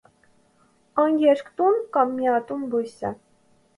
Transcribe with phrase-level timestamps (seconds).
[1.03, 3.17] Այն երկտուն կամ միատուն բույս է։